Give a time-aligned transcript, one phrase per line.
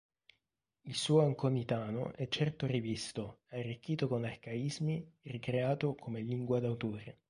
[0.81, 7.19] Il suo anconitano è certo rivisto, arricchito con arcaismi, ricreato come lingua d'autore.